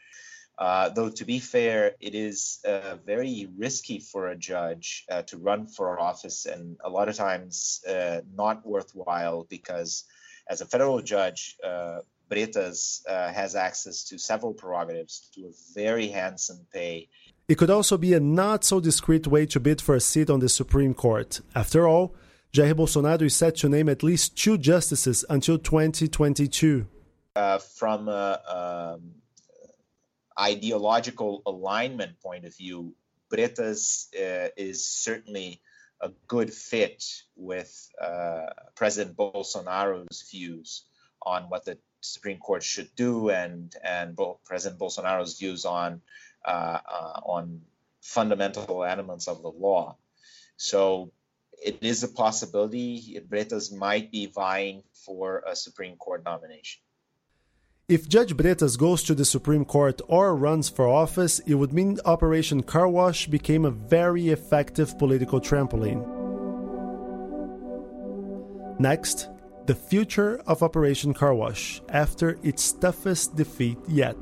Uh, 0.57 0.89
though 0.89 1.09
to 1.09 1.23
be 1.23 1.39
fair, 1.39 1.95
it 2.01 2.13
is 2.13 2.59
uh, 2.67 2.97
very 3.05 3.47
risky 3.57 3.99
for 3.99 4.27
a 4.27 4.35
judge 4.35 5.05
uh, 5.09 5.21
to 5.21 5.37
run 5.37 5.67
for 5.67 5.97
office, 5.99 6.45
and 6.45 6.75
a 6.83 6.89
lot 6.89 7.07
of 7.07 7.15
times 7.15 7.81
uh, 7.87 8.19
not 8.35 8.65
worthwhile 8.65 9.47
because, 9.49 10.03
as 10.49 10.61
a 10.61 10.65
federal 10.65 11.01
judge, 11.01 11.55
uh, 11.63 11.99
Bretas 12.29 13.01
uh, 13.07 13.31
has 13.31 13.55
access 13.55 14.03
to 14.05 14.17
several 14.17 14.53
prerogatives, 14.53 15.29
to 15.35 15.41
a 15.45 15.51
very 15.73 16.07
handsome 16.07 16.65
pay. 16.73 17.07
It 17.47 17.57
could 17.57 17.69
also 17.69 17.97
be 17.97 18.13
a 18.13 18.19
not 18.19 18.63
so 18.63 18.79
discreet 18.79 19.25
way 19.27 19.45
to 19.47 19.59
bid 19.59 19.81
for 19.81 19.95
a 19.95 19.99
seat 19.99 20.29
on 20.29 20.39
the 20.39 20.49
Supreme 20.49 20.93
Court. 20.93 21.41
After 21.55 21.87
all, 21.87 22.15
Jair 22.53 22.73
Bolsonaro 22.73 23.23
is 23.23 23.35
set 23.35 23.55
to 23.57 23.69
name 23.69 23.89
at 23.89 24.03
least 24.03 24.37
two 24.37 24.57
justices 24.57 25.23
until 25.29 25.57
2022. 25.57 26.87
Uh, 27.35 27.57
from 27.59 28.09
an 28.09 28.37
um, 28.47 29.11
ideological 30.39 31.41
alignment 31.45 32.19
point 32.21 32.45
of 32.45 32.55
view, 32.55 32.95
Bretas 33.31 34.07
uh, 34.15 34.49
is 34.57 34.85
certainly 34.85 35.61
a 36.01 36.11
good 36.27 36.53
fit 36.53 37.03
with 37.35 37.89
uh, 38.01 38.47
President 38.75 39.17
Bolsonaro's 39.17 40.29
views 40.31 40.85
on 41.21 41.43
what 41.43 41.65
the 41.65 41.77
Supreme 42.01 42.37
Court 42.37 42.63
should 42.63 42.89
do, 42.95 43.29
and 43.29 43.75
and 43.83 44.17
President 44.45 44.79
Bolsonaro's 44.79 45.37
views 45.37 45.65
on 45.65 46.01
uh, 46.45 46.79
uh, 46.85 47.19
on 47.23 47.61
fundamental 48.01 48.83
elements 48.83 49.27
of 49.27 49.41
the 49.41 49.49
law. 49.49 49.97
So 50.55 51.11
it 51.61 51.79
is 51.81 52.03
a 52.03 52.07
possibility 52.07 53.21
Bretas 53.29 53.75
might 53.75 54.11
be 54.11 54.27
vying 54.27 54.83
for 54.93 55.43
a 55.45 55.55
Supreme 55.55 55.97
Court 55.97 56.23
nomination. 56.23 56.81
If 57.89 58.07
Judge 58.07 58.37
Bretas 58.37 58.77
goes 58.77 59.01
to 59.05 59.15
the 59.15 59.25
Supreme 59.25 59.65
Court 59.65 59.99
or 60.07 60.35
runs 60.35 60.69
for 60.69 60.87
office, 60.87 61.39
it 61.47 61.55
would 61.55 61.73
mean 61.73 61.97
Operation 62.05 62.61
Car 62.61 62.87
Wash 62.87 63.25
became 63.25 63.65
a 63.65 63.71
very 63.71 64.29
effective 64.29 64.95
political 64.99 65.41
trampoline. 65.41 66.05
Next, 68.79 69.29
the 69.65 69.73
future 69.73 70.39
of 70.45 70.61
Operation 70.61 71.15
Car 71.15 71.33
Wash 71.33 71.81
after 71.89 72.37
its 72.43 72.73
toughest 72.73 73.35
defeat 73.35 73.79
yet. 73.87 74.21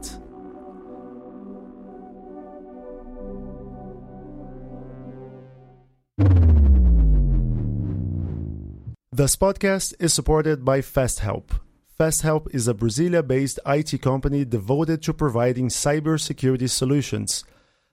This 9.12 9.36
podcast 9.36 9.94
is 10.00 10.14
supported 10.14 10.64
by 10.64 10.80
FastHelp. 10.80 11.67
FastHelp 12.00 12.54
is 12.54 12.68
a 12.68 12.76
Brasilia 12.76 13.26
based 13.26 13.60
IT 13.66 14.04
company 14.04 14.46
devoted 14.46 15.02
to 15.02 15.16
providing 15.16 15.70
cybersecurity 15.70 16.70
solutions. 16.70 17.44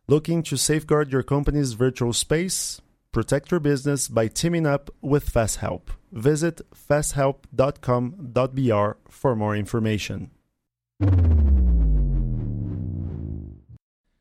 Looking 0.07 0.43
to 0.43 0.59
safeguard 0.59 1.11
your 1.11 1.23
company's 1.23 1.73
virtual 1.73 2.13
space? 2.13 2.83
Protect 3.13 3.51
your 3.51 3.61
business 3.61 4.09
by 4.09 4.29
teaming 4.29 4.67
up 4.67 4.91
with 5.01 5.33
FastHelp. 5.33 5.85
Visit 6.13 6.61
fasthelp.com.br 6.75 8.99
for 9.09 9.35
more 9.35 9.57
information. 9.57 10.31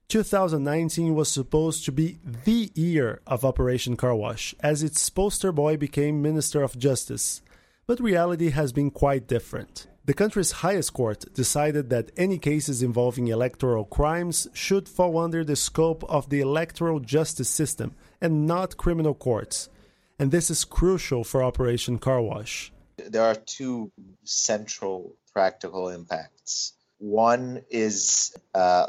2019 0.07 1.13
was 1.13 1.29
supposed 1.29 1.83
to 1.83 1.91
be 1.91 2.19
the 2.45 2.71
year 2.73 3.19
of 3.27 3.43
Operation 3.43 3.97
Car 3.97 4.15
Wash, 4.15 4.55
as 4.61 4.81
its 4.81 5.09
poster 5.09 5.51
boy 5.51 5.75
became 5.75 6.21
Minister 6.21 6.63
of 6.63 6.79
Justice. 6.79 7.41
But 7.85 7.99
reality 7.99 8.51
has 8.51 8.71
been 8.71 8.91
quite 8.91 9.27
different. 9.27 9.87
The 10.05 10.13
country's 10.13 10.51
highest 10.51 10.93
court 10.93 11.25
decided 11.33 11.89
that 11.89 12.11
any 12.15 12.37
cases 12.37 12.81
involving 12.81 13.27
electoral 13.27 13.83
crimes 13.83 14.47
should 14.53 14.87
fall 14.87 15.17
under 15.17 15.43
the 15.43 15.57
scope 15.57 16.03
of 16.09 16.29
the 16.29 16.39
electoral 16.39 17.01
justice 17.01 17.49
system 17.49 17.93
and 18.21 18.47
not 18.47 18.77
criminal 18.77 19.13
courts. 19.13 19.69
And 20.17 20.31
this 20.31 20.49
is 20.49 20.63
crucial 20.63 21.25
for 21.25 21.43
Operation 21.43 21.99
Car 21.99 22.21
Wash. 22.21 22.71
There 22.97 23.23
are 23.23 23.35
two 23.35 23.91
central 24.23 25.15
practical 25.33 25.89
impacts. 25.89 26.73
One 26.99 27.63
is 27.69 28.33
uh, 28.53 28.85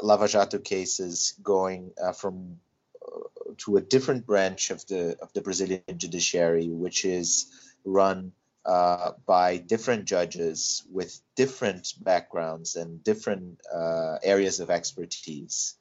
cases 0.63 1.33
going 1.43 1.91
uh, 2.01 2.13
from 2.13 2.59
uh, 3.05 3.19
to 3.57 3.75
a 3.75 3.81
different 3.81 4.25
branch 4.25 4.71
of 4.71 4.85
the 4.87 5.17
of 5.21 5.33
the 5.33 5.41
Brazilian 5.41 5.81
judiciary, 5.97 6.69
which 6.69 7.03
is 7.03 7.47
run 7.83 8.31
uh, 8.65 9.11
by 9.25 9.57
different 9.57 10.05
judges 10.05 10.83
with 10.91 11.19
different 11.35 11.93
backgrounds 12.01 12.75
and 12.75 13.03
different 13.03 13.59
uh, 13.73 14.17
areas 14.23 14.59
of 14.59 14.69
expertise, 14.69 15.75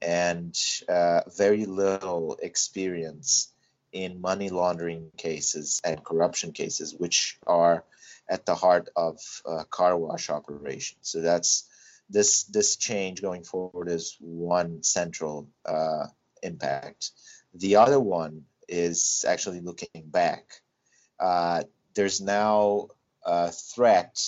and 0.00 0.56
uh, 0.88 1.20
very 1.36 1.66
little 1.66 2.38
experience 2.42 3.52
in 3.92 4.20
money 4.20 4.48
laundering 4.48 5.10
cases 5.16 5.80
and 5.84 6.02
corruption 6.04 6.52
cases, 6.52 6.94
which 6.94 7.38
are 7.46 7.84
at 8.28 8.46
the 8.46 8.54
heart 8.54 8.88
of 8.96 9.18
car 9.70 9.96
wash 9.96 10.30
operations. 10.30 11.00
So 11.02 11.20
that's 11.20 11.68
this 12.08 12.44
this 12.44 12.76
change 12.76 13.22
going 13.22 13.44
forward 13.44 13.88
is 13.88 14.16
one 14.20 14.82
central 14.82 15.48
uh, 15.66 16.06
impact. 16.42 17.10
The 17.54 17.76
other 17.76 18.00
one 18.00 18.44
is 18.68 19.24
actually 19.26 19.60
looking 19.60 20.04
back. 20.06 20.44
There's 21.94 22.20
now 22.20 22.88
a 23.24 23.50
threat 23.50 24.18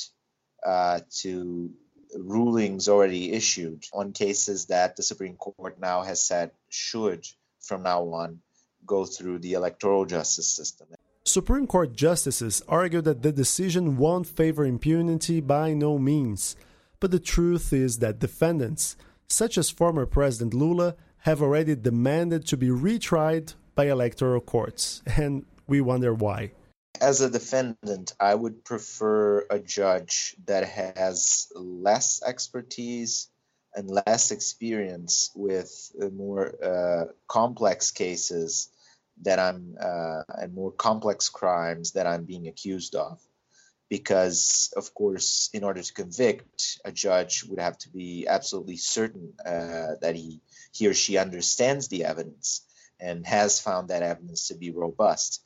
uh, 0.65 1.01
to 1.23 1.71
rulings 2.17 2.89
already 2.89 3.33
issued 3.33 3.85
on 3.93 4.13
cases 4.13 4.67
that 4.67 4.97
the 4.97 5.03
Supreme 5.03 5.37
Court 5.37 5.81
now 5.81 6.03
has 6.03 6.23
said 6.23 6.53
should, 6.69 7.27
from 7.61 7.83
now 7.83 8.03
on, 8.11 8.41
go 8.87 9.05
through 9.05 9.41
the 9.41 9.55
electoral 9.55 10.05
justice 10.05 10.49
system. 10.49 10.89
Supreme 11.25 11.67
Court 11.67 11.95
justices 11.95 12.63
argue 12.69 13.01
that 13.01 13.23
the 13.23 13.33
decision 13.33 13.97
won't 13.97 14.27
favor 14.27 14.65
impunity 14.65 15.41
by 15.41 15.73
no 15.73 15.99
means 15.99 16.55
but 17.05 17.11
the 17.11 17.21
truth 17.21 17.71
is 17.75 17.99
that 17.99 18.19
defendants, 18.19 18.97
such 19.29 19.59
as 19.59 19.69
former 19.69 20.07
President 20.07 20.55
Lula, 20.55 20.97
have 21.19 21.43
already 21.43 21.77
demanded 21.77 22.47
to 22.47 22.57
be 22.57 22.69
retried 22.69 23.53
by 23.75 23.89
electoral 23.89 24.41
courts, 24.41 25.03
and 25.19 25.45
we 25.67 25.83
wonder 25.83 26.15
why. 26.15 26.53
As 27.01 27.21
a 27.21 27.31
defendant, 27.31 28.15
I 28.21 28.35
would 28.35 28.65
prefer 28.65 29.47
a 29.51 29.59
judge 29.59 30.37
that 30.47 30.65
has 30.65 31.49
less 31.55 32.23
expertise 32.25 33.29
and 33.75 33.91
less 33.91 34.31
experience 34.31 35.31
with 35.35 35.93
more 36.13 36.55
uh, 36.65 37.13
complex 37.27 37.91
cases 37.91 38.69
that 39.23 39.39
I'm 39.39 39.77
uh, 39.81 40.23
and 40.29 40.55
more 40.55 40.71
complex 40.71 41.29
crimes 41.29 41.93
that 41.93 42.07
I'm 42.07 42.25
being 42.25 42.47
accused 42.47 42.95
of. 42.95 43.21
Because, 43.91 44.73
of 44.77 44.95
course, 44.95 45.51
in 45.53 45.63
order 45.63 45.83
to 45.83 45.93
convict, 45.93 46.81
a 46.85 46.91
judge 46.91 47.45
would 47.45 47.61
have 47.61 47.77
to 47.79 47.91
be 47.91 48.27
absolutely 48.27 48.77
certain 48.77 49.35
uh, 49.45 49.97
that 50.01 50.15
he, 50.17 50.41
he 50.73 50.89
or 50.89 50.95
she 50.95 51.19
understands 51.19 51.89
the 51.89 52.05
evidence 52.05 52.63
and 52.99 53.27
has 53.27 53.61
found 53.61 53.89
that 53.89 54.03
evidence 54.03 54.49
to 54.49 54.55
be 54.55 54.71
robust. 54.71 55.43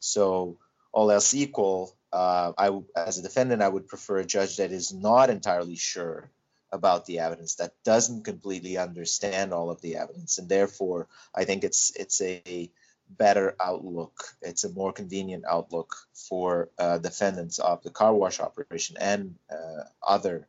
So, 0.00 0.58
all 0.98 1.12
else 1.12 1.32
equal, 1.32 1.96
uh, 2.12 2.52
I, 2.58 2.76
as 2.96 3.18
a 3.18 3.22
defendant, 3.22 3.62
I 3.62 3.68
would 3.68 3.86
prefer 3.86 4.18
a 4.18 4.26
judge 4.26 4.56
that 4.56 4.72
is 4.72 4.92
not 4.92 5.30
entirely 5.30 5.76
sure 5.76 6.28
about 6.72 7.06
the 7.06 7.20
evidence, 7.20 7.54
that 7.54 7.72
doesn't 7.84 8.24
completely 8.24 8.76
understand 8.78 9.52
all 9.52 9.70
of 9.70 9.80
the 9.80 9.94
evidence, 9.94 10.38
and 10.38 10.48
therefore, 10.48 11.06
I 11.32 11.44
think 11.44 11.62
it's 11.62 11.92
it's 11.94 12.20
a 12.20 12.70
better 13.08 13.54
outlook. 13.60 14.14
It's 14.42 14.64
a 14.64 14.72
more 14.72 14.92
convenient 14.92 15.44
outlook 15.48 15.94
for 16.28 16.68
uh, 16.78 16.98
defendants 16.98 17.60
of 17.60 17.82
the 17.84 17.90
car 17.90 18.12
wash 18.12 18.40
operation 18.40 18.96
and 19.00 19.36
uh, 19.50 19.84
other 20.02 20.48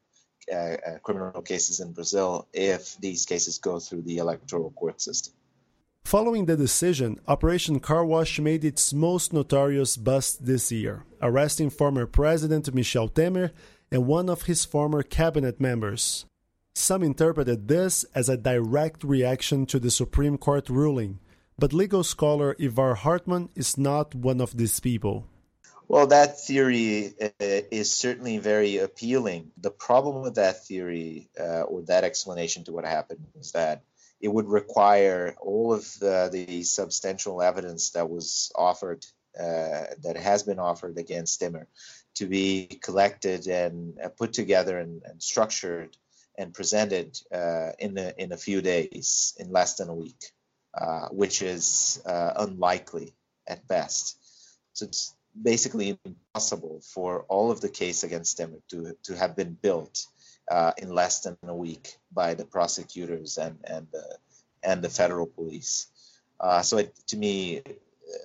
uh, 0.51 0.77
uh 0.87 0.97
criminal 1.03 1.43
cases 1.43 1.79
in 1.79 1.93
Brazil 1.93 2.47
if 2.53 2.97
these 2.97 3.27
cases 3.27 3.59
go 3.59 3.79
through 3.79 4.01
the 4.01 4.17
electoral 4.17 4.71
court 4.71 4.99
system. 4.99 5.33
Following 6.09 6.47
the 6.47 6.57
decision, 6.57 7.19
Operation 7.27 7.79
Car 7.79 8.03
Wash 8.03 8.39
made 8.39 8.65
its 8.65 8.91
most 8.91 9.31
notorious 9.31 9.95
bust 9.95 10.43
this 10.43 10.71
year, 10.71 11.05
arresting 11.21 11.69
former 11.69 12.07
President 12.07 12.73
Michel 12.73 13.07
Temer 13.07 13.51
and 13.91 14.07
one 14.07 14.27
of 14.27 14.45
his 14.49 14.65
former 14.65 15.03
cabinet 15.03 15.61
members. 15.61 16.25
Some 16.73 17.03
interpreted 17.03 17.67
this 17.67 18.05
as 18.15 18.27
a 18.27 18.37
direct 18.37 19.03
reaction 19.03 19.67
to 19.67 19.77
the 19.77 19.91
Supreme 19.91 20.39
Court 20.39 20.67
ruling, 20.67 21.19
but 21.59 21.73
legal 21.73 22.03
scholar 22.03 22.55
Ivar 22.57 22.95
Hartmann 22.95 23.49
is 23.53 23.77
not 23.77 24.15
one 24.15 24.41
of 24.41 24.57
these 24.57 24.79
people. 24.79 25.27
Well, 25.87 26.07
that 26.07 26.41
theory 26.41 27.13
uh, 27.21 27.29
is 27.39 27.93
certainly 27.93 28.39
very 28.39 28.77
appealing. 28.77 29.51
The 29.57 29.69
problem 29.69 30.23
with 30.23 30.33
that 30.41 30.65
theory 30.65 31.29
uh, 31.39 31.69
or 31.69 31.83
that 31.83 32.03
explanation 32.03 32.63
to 32.63 32.71
what 32.71 32.85
happened 32.85 33.27
is 33.39 33.51
that 33.51 33.83
it 34.19 34.27
would 34.27 34.47
require 34.47 35.35
all 35.39 35.73
of 35.73 35.83
the, 35.99 36.29
the 36.31 36.63
substantial 36.63 37.41
evidence 37.41 37.91
that 37.91 38.09
was 38.09 38.51
offered, 38.55 39.05
uh, 39.37 39.85
that 40.03 40.17
has 40.17 40.43
been 40.43 40.59
offered 40.59 40.97
against 40.97 41.41
Temer, 41.41 41.65
to 42.15 42.25
be 42.25 42.79
collected 42.81 43.47
and 43.47 43.97
uh, 44.03 44.09
put 44.09 44.33
together 44.33 44.77
and, 44.79 45.01
and 45.05 45.21
structured 45.21 45.95
and 46.37 46.53
presented 46.53 47.19
uh, 47.33 47.71
in 47.79 47.97
a, 47.97 48.13
in 48.17 48.31
a 48.31 48.37
few 48.37 48.61
days, 48.61 49.35
in 49.39 49.51
less 49.51 49.75
than 49.75 49.89
a 49.89 49.93
week. 49.93 50.31
Uh, 50.75 51.07
which 51.09 51.41
is 51.41 51.99
uh, 52.05 52.31
unlikely 52.37 53.11
at 53.47 53.67
best. 53.67 54.17
So 54.73 54.85
it's 54.85 55.15
basically 55.41 55.97
impossible 56.05 56.81
for 56.83 57.25
all 57.27 57.49
of 57.49 57.59
the 57.59 57.69
case 57.69 58.03
against 58.03 58.37
them 58.37 58.61
to, 58.69 58.95
to 59.03 59.15
have 59.15 59.35
been 59.35 59.57
built 59.59 60.05
uh, 60.49 60.73
in 60.77 60.93
less 60.93 61.21
than 61.21 61.37
a 61.43 61.55
week 61.55 61.97
by 62.11 62.33
the 62.33 62.45
prosecutors 62.45 63.37
and 63.37 63.57
and 63.63 63.87
the 63.91 64.17
and 64.63 64.81
the 64.81 64.89
federal 64.89 65.25
police. 65.25 65.87
Uh, 66.39 66.61
so 66.61 66.77
it, 66.77 66.95
to 67.07 67.17
me, 67.17 67.61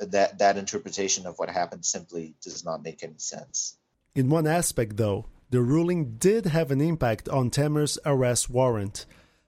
that 0.00 0.38
that 0.38 0.57
interpretation 0.57 1.26
of 1.26 1.38
what 1.38 1.50
happened 1.50 1.85
simply 1.85 2.34
does 2.43 2.65
not 2.65 2.82
make 2.82 3.02
any 3.02 3.19
sense. 3.19 3.76
In 4.15 4.28
one 4.28 4.47
aspect, 4.47 4.97
though, 4.97 5.26
the 5.50 5.60
ruling 5.60 6.17
did 6.19 6.47
have 6.47 6.71
an 6.71 6.80
impact 6.80 7.28
on 7.28 7.50
Temer's 7.50 7.99
arrest 8.04 8.49
warrant. 8.49 9.06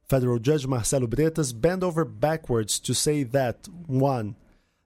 Federal 0.09 0.39
Judge 0.39 0.67
Marcelo 0.67 1.07
Bretas 1.07 1.53
bent 1.59 1.83
over 1.83 2.05
backwards 2.05 2.79
to 2.81 2.95
say 2.95 3.25
that 3.25 3.69
1. 3.87 4.37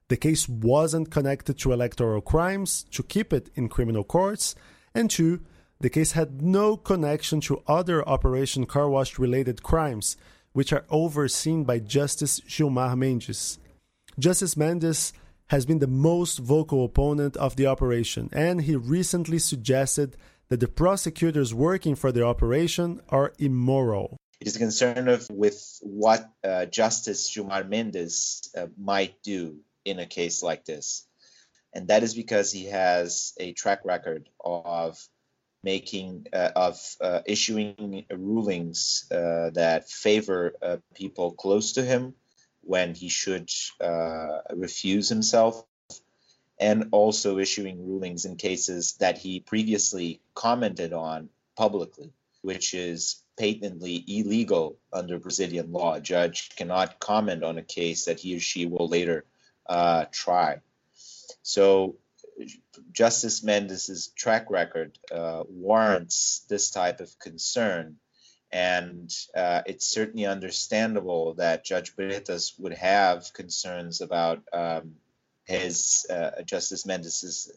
The 0.07 0.17
case 0.17 0.49
wasn't 0.49 1.11
connected 1.11 1.57
to 1.59 1.73
electoral 1.73 2.21
crimes 2.21 2.83
to 2.91 3.03
keep 3.03 3.31
it 3.31 3.49
in 3.55 3.69
criminal 3.69 4.03
courts, 4.03 4.55
and 4.93 5.09
2. 5.09 5.39
The 5.81 5.89
case 5.89 6.11
had 6.11 6.43
no 6.43 6.77
connection 6.77 7.41
to 7.41 7.63
other 7.65 8.07
Operation 8.07 8.67
Car 8.67 8.87
Wash 8.87 9.17
related 9.17 9.63
crimes, 9.63 10.15
which 10.53 10.71
are 10.71 10.85
overseen 10.91 11.63
by 11.63 11.79
Justice 11.79 12.39
Gilmar 12.41 12.95
Mendes. 12.95 13.57
Justice 14.19 14.55
Mendes 14.55 15.11
has 15.47 15.65
been 15.65 15.79
the 15.79 15.87
most 15.87 16.37
vocal 16.37 16.85
opponent 16.85 17.35
of 17.35 17.55
the 17.55 17.65
operation, 17.65 18.29
and 18.31 18.61
he 18.61 18.75
recently 18.75 19.39
suggested 19.39 20.17
that 20.49 20.59
the 20.59 20.67
prosecutors 20.67 21.51
working 21.51 21.95
for 21.95 22.11
the 22.11 22.23
operation 22.23 23.01
are 23.09 23.33
immoral. 23.39 24.17
It 24.39 24.45
is 24.45 24.57
a 24.57 24.59
concern 24.59 25.07
of 25.07 25.27
with 25.31 25.79
what 25.81 26.29
uh, 26.43 26.67
Justice 26.67 27.27
Gilmar 27.33 27.67
Mendes 27.67 28.51
uh, 28.55 28.67
might 28.77 29.15
do 29.23 29.57
in 29.83 29.97
a 29.97 30.05
case 30.05 30.43
like 30.43 30.63
this, 30.63 31.07
and 31.73 31.87
that 31.87 32.03
is 32.03 32.13
because 32.13 32.51
he 32.51 32.65
has 32.65 33.33
a 33.39 33.53
track 33.53 33.83
record 33.83 34.29
of 34.39 35.03
making 35.63 36.27
uh, 36.33 36.49
of 36.55 36.95
uh, 37.01 37.21
issuing 37.25 38.05
rulings 38.11 39.05
uh, 39.11 39.51
that 39.51 39.89
favor 39.89 40.53
uh, 40.61 40.77
people 40.95 41.31
close 41.31 41.73
to 41.73 41.83
him 41.83 42.13
when 42.61 42.93
he 42.93 43.09
should 43.09 43.49
refuse 44.53 45.09
himself 45.09 45.63
and 46.59 46.89
also 46.91 47.39
issuing 47.39 47.87
rulings 47.87 48.25
in 48.25 48.35
cases 48.35 48.93
that 48.99 49.17
he 49.17 49.39
previously 49.39 50.21
commented 50.35 50.93
on 50.93 51.29
publicly, 51.57 52.11
which 52.43 52.75
is 52.75 53.23
patently 53.37 54.03
illegal 54.07 54.77
under 54.93 55.17
Brazilian 55.17 55.71
law. 55.71 55.95
A 55.95 56.01
judge 56.01 56.55
cannot 56.55 56.99
comment 56.99 57.43
on 57.43 57.57
a 57.57 57.63
case 57.63 58.05
that 58.05 58.19
he 58.19 58.35
or 58.35 58.39
she 58.39 58.67
will 58.67 58.87
later 58.87 59.25
uh, 59.65 60.05
try. 60.11 60.61
So, 61.41 61.95
Justice 62.91 63.43
Mendes's 63.43 64.07
track 64.15 64.49
record 64.49 64.97
uh, 65.11 65.43
warrants 65.49 66.45
this 66.49 66.71
type 66.71 66.99
of 66.99 67.17
concern. 67.19 67.97
And 68.51 69.09
uh, 69.35 69.61
it's 69.65 69.87
certainly 69.87 70.25
understandable 70.25 71.35
that 71.35 71.63
Judge 71.63 71.95
Bretas 71.95 72.59
would 72.59 72.73
have 72.73 73.31
concerns 73.33 74.01
about 74.01 74.43
um, 74.51 74.95
his 75.45 76.05
uh, 76.09 76.41
Justice 76.43 76.85
Mendes's 76.85 77.51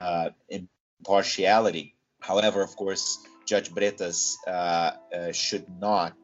uh, 0.00 0.30
impartiality. 0.48 1.94
However, 2.20 2.62
of 2.62 2.76
course, 2.76 3.18
Judge 3.46 3.70
Bretas 3.70 4.34
uh, 4.46 4.92
uh, 5.14 5.32
should 5.32 5.66
not 5.80 6.16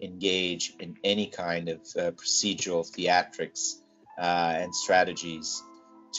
engage 0.00 0.74
in 0.80 0.96
any 1.04 1.28
kind 1.28 1.68
of 1.68 1.80
procedural 2.16 2.84
theatrics 2.84 3.76
and 4.18 4.74
strategies 4.74 5.62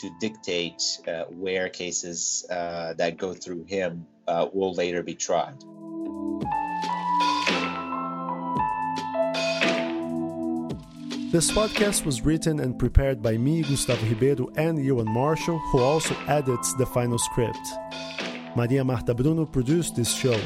to 0.00 0.10
dictate 0.20 0.82
uh, 1.06 1.24
where 1.24 1.68
cases 1.68 2.46
uh, 2.50 2.94
that 2.94 3.16
go 3.16 3.34
through 3.34 3.64
him 3.64 4.06
will 4.52 4.74
later 4.74 5.02
be 5.02 5.14
tried. 5.14 5.56
This 11.30 11.50
podcast 11.50 12.06
was 12.06 12.22
written 12.22 12.58
and 12.58 12.78
prepared 12.78 13.22
by 13.22 13.36
me, 13.36 13.60
Gustavo 13.60 14.06
Ribeiro, 14.06 14.48
and 14.56 14.78
Euan 14.78 15.04
Marshall, 15.04 15.58
who 15.58 15.78
also 15.78 16.16
edits 16.26 16.72
the 16.74 16.86
final 16.86 17.18
script. 17.18 17.58
Maria 18.56 18.82
Marta 18.82 19.12
Bruno 19.12 19.44
produced 19.44 19.94
this 19.94 20.10
show. 20.10 20.40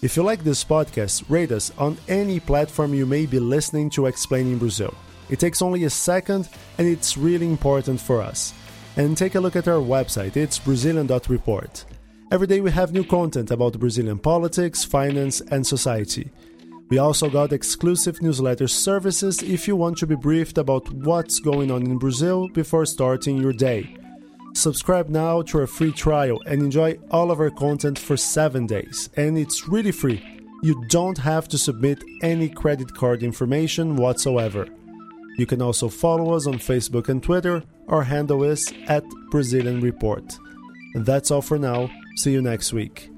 If 0.00 0.16
you 0.16 0.22
like 0.22 0.44
this 0.44 0.62
podcast, 0.62 1.24
rate 1.28 1.50
us 1.50 1.72
on 1.76 1.98
any 2.06 2.38
platform 2.38 2.94
you 2.94 3.04
may 3.04 3.26
be 3.26 3.40
listening 3.40 3.90
to 3.90 4.06
Explaining 4.06 4.56
Brazil. 4.56 4.94
It 5.28 5.40
takes 5.40 5.60
only 5.60 5.82
a 5.84 5.90
second 5.90 6.48
and 6.78 6.86
it's 6.86 7.16
really 7.16 7.46
important 7.46 8.00
for 8.00 8.22
us. 8.22 8.54
And 8.96 9.16
take 9.16 9.34
a 9.34 9.40
look 9.40 9.56
at 9.56 9.66
our 9.66 9.80
website, 9.80 10.36
it's 10.36 10.60
Brazilian.report. 10.60 11.84
Every 12.30 12.46
day 12.46 12.60
we 12.60 12.70
have 12.70 12.92
new 12.92 13.02
content 13.02 13.50
about 13.50 13.80
Brazilian 13.80 14.20
politics, 14.20 14.84
finance, 14.84 15.40
and 15.40 15.66
society. 15.66 16.30
We 16.90 16.98
also 16.98 17.28
got 17.28 17.52
exclusive 17.52 18.22
newsletter 18.22 18.68
services 18.68 19.42
if 19.42 19.66
you 19.66 19.74
want 19.74 19.98
to 19.98 20.06
be 20.06 20.14
briefed 20.14 20.58
about 20.58 20.88
what's 20.92 21.40
going 21.40 21.72
on 21.72 21.82
in 21.82 21.98
Brazil 21.98 22.48
before 22.48 22.86
starting 22.86 23.36
your 23.36 23.52
day. 23.52 23.97
Subscribe 24.58 25.08
now 25.08 25.40
to 25.42 25.60
our 25.60 25.68
free 25.68 25.92
trial 25.92 26.42
and 26.44 26.60
enjoy 26.60 26.98
all 27.12 27.30
of 27.30 27.38
our 27.38 27.48
content 27.48 27.96
for 27.96 28.16
7 28.16 28.66
days. 28.66 29.08
And 29.16 29.38
it's 29.38 29.68
really 29.68 29.92
free. 29.92 30.20
You 30.64 30.84
don't 30.88 31.18
have 31.18 31.46
to 31.50 31.58
submit 31.58 32.02
any 32.22 32.48
credit 32.48 32.92
card 32.92 33.22
information 33.22 33.94
whatsoever. 33.94 34.66
You 35.36 35.46
can 35.46 35.62
also 35.62 35.88
follow 35.88 36.34
us 36.34 36.48
on 36.48 36.54
Facebook 36.54 37.08
and 37.08 37.22
Twitter, 37.22 37.62
Our 37.88 38.02
handle 38.02 38.44
is 38.44 38.72
at 38.86 39.02
Brazilian 39.30 39.80
Report. 39.80 40.38
And 40.94 41.06
that's 41.06 41.30
all 41.30 41.40
for 41.40 41.58
now. 41.58 41.90
See 42.16 42.32
you 42.32 42.42
next 42.42 42.72
week. 42.72 43.08